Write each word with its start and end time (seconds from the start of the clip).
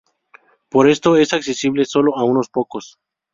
Por 0.71 0.89
esto 0.89 1.15
es 1.15 1.31
accesible 1.31 1.85
solo 1.85 2.17
a 2.17 2.23
unos 2.23 2.49
pocos. 2.49 2.97